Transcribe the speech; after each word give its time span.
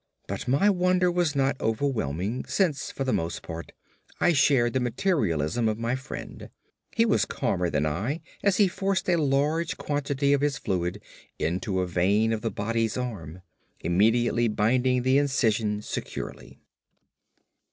But 0.25 0.47
my 0.47 0.67
wonder 0.67 1.11
was 1.11 1.35
not 1.35 1.61
overwhelming, 1.61 2.43
since 2.47 2.89
for 2.89 3.03
the 3.03 3.13
most 3.13 3.43
part 3.43 3.71
I 4.19 4.33
shared 4.33 4.73
the 4.73 4.79
materialism 4.79 5.69
of 5.69 5.77
my 5.77 5.95
friend. 5.95 6.49
He 6.95 7.05
was 7.05 7.23
calmer 7.23 7.69
than 7.69 7.85
I 7.85 8.21
as 8.41 8.57
he 8.57 8.67
forced 8.67 9.07
a 9.07 9.21
large 9.21 9.77
quantity 9.77 10.33
of 10.33 10.41
his 10.41 10.57
fluid 10.57 11.03
into 11.37 11.81
a 11.81 11.85
vein 11.87 12.33
of 12.33 12.41
the 12.41 12.49
body's 12.49 12.97
arm, 12.97 13.43
immediately 13.81 14.47
binding 14.47 15.03
the 15.03 15.19
incision 15.19 15.83
securely. 15.83 16.57